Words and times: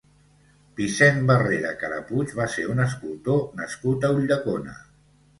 Vicent 0.77 1.17
Barrera 1.31 1.73
Carapuig 1.83 2.33
va 2.39 2.47
ser 2.53 2.65
un 2.75 2.81
escultor 2.85 3.43
nascut 3.61 4.07
a 4.09 4.11
Ulldecona. 4.15 4.75